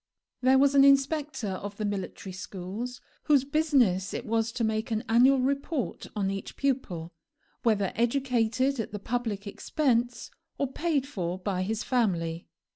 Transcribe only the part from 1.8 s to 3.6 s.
military schools, whose